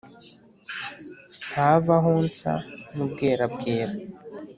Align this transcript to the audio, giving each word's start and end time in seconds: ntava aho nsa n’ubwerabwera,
ntava 1.49 1.93
aho 1.99 2.11
nsa 2.25 2.53
n’ubwerabwera, 2.95 3.93